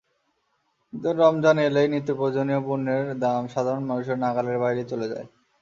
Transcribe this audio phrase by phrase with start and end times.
[0.87, 5.27] কিন্তু রমজান এলেই নিত্যপ্রয়োজনীয় পণ্যের দাম সাধারণ মানুষের নাগালের বাইরে চলে যায়।